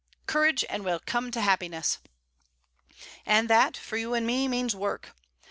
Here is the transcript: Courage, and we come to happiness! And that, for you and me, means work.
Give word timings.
Courage, 0.25 0.65
and 0.67 0.83
we 0.83 0.97
come 1.05 1.29
to 1.29 1.41
happiness! 1.41 1.99
And 3.23 3.47
that, 3.51 3.77
for 3.77 3.97
you 3.97 4.15
and 4.15 4.25
me, 4.25 4.47
means 4.47 4.73
work. 4.75 5.15